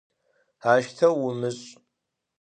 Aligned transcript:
Aşteu 0.71 1.13
vumış'! 1.21 1.61